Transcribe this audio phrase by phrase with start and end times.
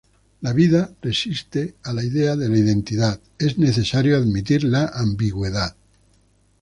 [0.41, 5.75] La vida resiste a la idea de la identidad, es necesario admitir la ambigüedad.